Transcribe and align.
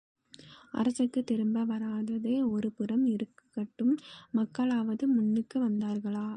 அரசுக்குத் 0.73 1.25
திரும்ப 1.25 1.63
வராதது 1.63 2.33
ஒருபுறம் 2.49 3.05
இருக்கட்டும் 3.07 3.93
மக்களாவது 4.33 5.05
முன்னுக்கு 5.07 5.57
வந்தார்களா? 5.59 6.27